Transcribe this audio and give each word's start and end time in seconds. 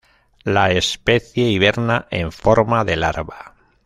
La 0.43 0.71
especie 0.71 1.51
hiberna 1.51 2.07
en 2.09 2.31
forma 2.31 2.83
de 2.83 2.95
larva. 2.95 3.53